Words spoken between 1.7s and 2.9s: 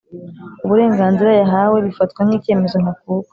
bifatwa nkicyemezo